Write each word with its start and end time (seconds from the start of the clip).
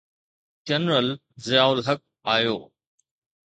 General 0.67 1.19
Zia 1.39 1.73
ul Haq 1.73 2.01
آيو. 2.27 2.71